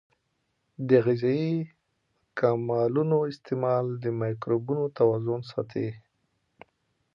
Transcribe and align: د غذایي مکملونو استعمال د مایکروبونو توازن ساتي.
د 0.89 0.91
غذایي 1.05 1.55
مکملونو 2.37 3.17
استعمال 3.31 3.85
د 4.03 4.05
مایکروبونو 4.21 4.83
توازن 4.97 5.39
ساتي. 5.51 5.89